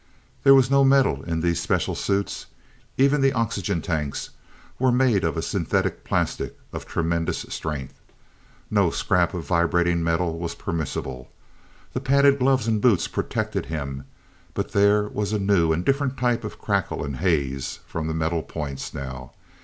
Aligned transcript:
There 0.43 0.55
was 0.55 0.71
no 0.71 0.83
metal 0.83 1.21
in 1.25 1.41
these 1.41 1.59
special 1.59 1.93
suits, 1.93 2.47
even 2.97 3.21
the 3.21 3.33
oxygen 3.33 3.83
tanks 3.83 4.31
were 4.79 4.91
made 4.91 5.23
of 5.23 5.45
synthetic 5.45 6.03
plastics 6.03 6.55
of 6.73 6.87
tremendous 6.87 7.45
strength. 7.49 7.93
No 8.71 8.89
scrap 8.89 9.35
of 9.35 9.45
vibrating 9.45 10.03
metal 10.03 10.39
was 10.39 10.55
permissible. 10.55 11.29
The 11.93 11.99
padded 12.01 12.39
gloves 12.39 12.67
and 12.67 12.81
boots 12.81 13.07
protected 13.07 13.67
him 13.67 14.05
but 14.55 14.71
there 14.71 15.07
was 15.07 15.33
a 15.33 15.39
new 15.39 15.71
and 15.71 15.85
different 15.85 16.17
type 16.17 16.43
of 16.43 16.57
crackle 16.57 17.05
and 17.05 17.17
haze 17.17 17.79
from 17.85 18.07
the 18.07 18.15
metal 18.15 18.41
points 18.41 18.95
now. 18.95 19.33